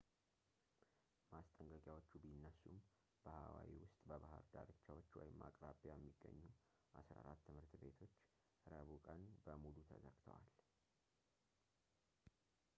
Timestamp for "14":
7.03-7.45